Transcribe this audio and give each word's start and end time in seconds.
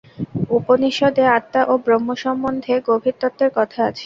উপনিষদে 0.57 1.23
আত্মা 1.37 1.61
ও 1.65 1.83
ব্রহ্ম 1.85 2.09
সম্বন্ধে 2.23 2.73
গভীর 2.89 3.15
তত্ত্বের 3.21 3.51
কথা 3.57 3.79
আছে। 3.83 3.99